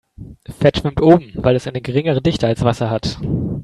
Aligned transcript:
Fett 0.49 0.77
schwimmt 0.79 0.99
oben, 0.99 1.31
weil 1.35 1.55
es 1.55 1.67
eine 1.67 1.79
geringere 1.79 2.23
Dichte 2.23 2.47
als 2.47 2.63
Wasser 2.63 2.89
hat. 2.89 3.19